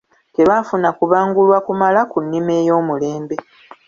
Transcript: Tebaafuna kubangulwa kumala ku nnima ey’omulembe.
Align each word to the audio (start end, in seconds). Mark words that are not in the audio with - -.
Tebaafuna 0.35 0.89
kubangulwa 0.97 1.57
kumala 1.65 2.01
ku 2.11 2.17
nnima 2.23 2.51
ey’omulembe. 2.61 3.37